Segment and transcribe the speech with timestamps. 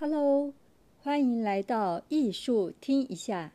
[0.00, 0.52] Hello，
[1.02, 3.52] 欢迎来到艺术听一下，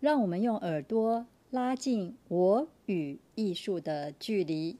[0.00, 4.76] 让我们用耳朵拉近我与艺术的距离。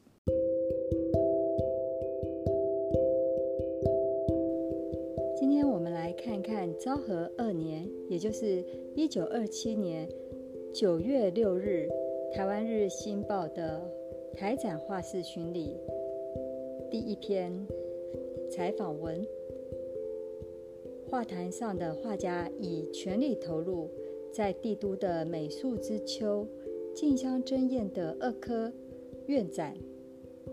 [5.35, 8.63] 今天我们来看看昭和二年，也就是
[8.95, 10.07] 一九二七年
[10.71, 11.89] 九月六日，
[12.31, 13.81] 台湾日新报的
[14.37, 15.75] 台展画室巡礼
[16.91, 17.51] 第一篇
[18.51, 19.25] 采访文。
[21.09, 23.89] 画坛上的画家已全力投入，
[24.31, 26.45] 在帝都的美术之秋、
[26.93, 28.71] 竞相争艳的二科
[29.25, 29.75] 院展、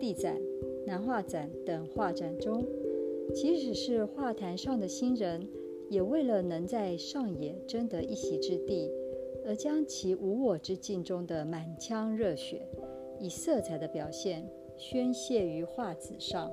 [0.00, 0.40] 地展、
[0.86, 2.64] 南画展等画展中，
[3.34, 5.46] 即使是画坛上的新人，
[5.90, 8.90] 也为了能在上野争得一席之地，
[9.44, 12.66] 而将其无我之境中的满腔热血，
[13.20, 16.50] 以色彩的表现宣泄于画纸上。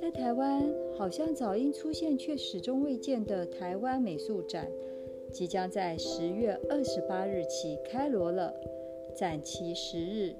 [0.00, 0.64] 在台湾，
[0.96, 4.70] 好像早应出现却始终未见的台湾美术展，
[5.32, 8.54] 即将在十月二十八日起开锣了。
[9.16, 10.36] 展期十日，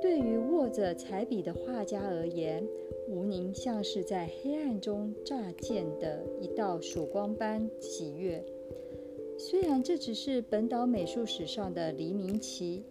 [0.00, 2.64] 对于握着彩笔的画家而言，
[3.08, 8.40] 无宁像是在黑暗中乍见的一道曙光般喜悦。
[9.36, 12.84] 虽然这只是本岛美术史上的黎明期，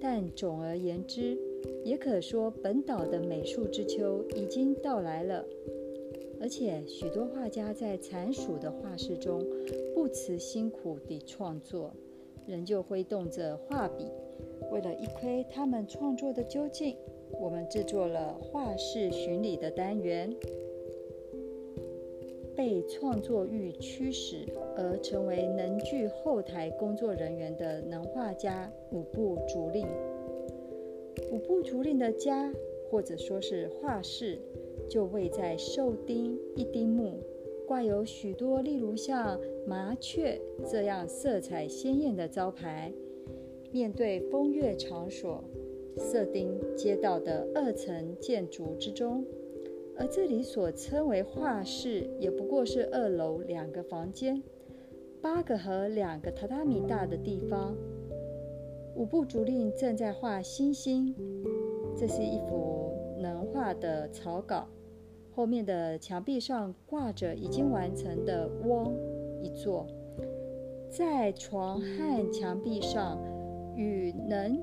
[0.00, 1.36] 但总而言之。
[1.84, 5.44] 也可说，本岛的美术之秋已经到来了，
[6.40, 9.44] 而且许多画家在残暑的画室中
[9.94, 11.92] 不辞辛苦地创作，
[12.46, 14.06] 仍旧挥动着画笔。
[14.70, 16.96] 为了一窥他们创作的究竟，
[17.40, 20.34] 我们制作了画室巡礼的单元。
[22.56, 24.44] 被创作欲驱使
[24.76, 29.86] 而成为能剧后台工作人员的能画家五部竹令。
[31.30, 32.52] 五步竹林的家，
[32.90, 34.38] 或者说是画室，
[34.88, 37.20] 就位在寿町一丁目，
[37.66, 42.92] 挂有许多例如像麻雀这样色彩鲜艳的招牌。
[43.70, 45.44] 面对风月场所，
[45.96, 49.24] 社町街道的二层建筑之中，
[49.96, 54.42] 而这里所称为画室，也不过是二楼两个房间，
[55.22, 57.76] 八个和两个榻榻米大的地方。
[59.00, 61.14] 五部竹令正在画星星，
[61.96, 64.68] 这是一幅能画的草稿。
[65.30, 68.94] 后面的墙壁上挂着已经完成的翁
[69.42, 69.86] 一座，
[70.90, 73.18] 在床和墙壁上，
[73.74, 74.62] 与能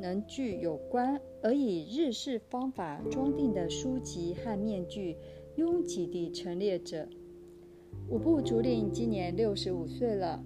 [0.00, 5.16] 能具有关而以日式方法装订的书籍和面具
[5.56, 7.08] 拥挤地陈列着。
[8.08, 10.44] 五部竹令今年六十五岁了。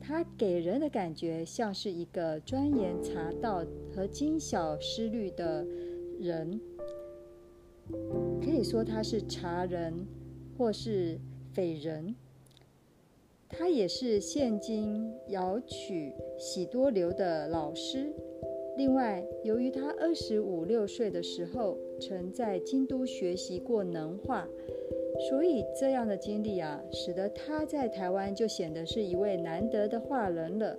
[0.00, 5.64] 他给人的感觉像是一个钻研茶道和精小思虑的
[6.18, 6.60] 人，
[8.42, 10.06] 可以说他是茶人
[10.56, 11.20] 或是
[11.52, 12.14] 匪人。
[13.48, 18.12] 他也是现今瑶曲喜多流的老师。
[18.80, 24.48] 另外，由于他二十五六岁的时候曾在京都学习过能画。
[25.28, 30.78] 所以这样的经历啊，使得他在台湾就显得是一位难得的画人了。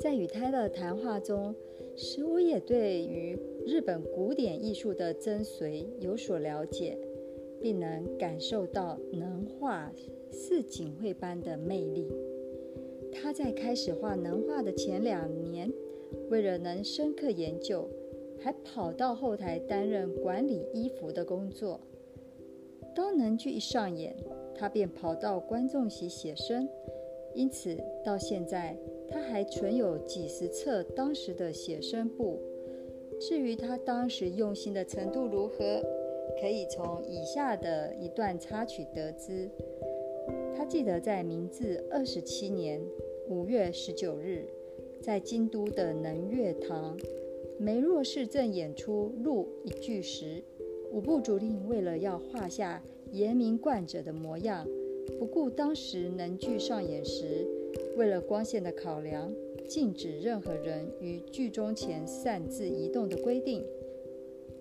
[0.00, 1.54] 在与他的谈话中，
[1.94, 6.98] 使我也对于日本古典艺术的真髓有所了解，
[7.62, 9.92] 并能感受到能画
[10.32, 12.08] 似锦绘般的魅力。
[13.12, 15.72] 他在开始画能画的前两年，
[16.28, 17.88] 为了能深刻研究，
[18.38, 21.80] 还跑到后台担任管理衣服的工作。
[22.94, 24.16] 当能剧一上演，
[24.54, 26.68] 他便跑到观众席写生，
[27.34, 28.76] 因此到现在
[29.08, 32.40] 他还存有几十册当时的写生簿。
[33.20, 35.82] 至于他当时用心的程度如何，
[36.40, 39.48] 可以从以下的一段插曲得知。
[40.56, 42.80] 他记得在明治二十七年
[43.28, 44.48] 五月十九日，
[45.00, 46.96] 在京都的能乐堂，
[47.58, 50.42] 梅若市正演出《鹿》一句时。
[50.92, 54.66] 五部主令为了要画下严明贯者的模样，
[55.18, 57.46] 不顾当时能剧上演时
[57.96, 59.32] 为了光线的考量，
[59.68, 63.64] 禁止任何人于剧中前擅自移动的规定。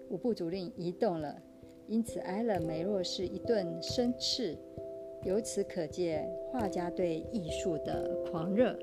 [0.09, 1.35] 五部主令移动了，
[1.87, 4.55] 因此挨了梅若氏一顿生斥。
[5.25, 8.77] 由此可见，画家对艺术的狂热。